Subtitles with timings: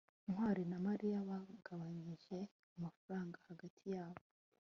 [0.29, 2.37] ntwali na mariya bagabanije
[2.77, 4.21] amafaranga hagati yabo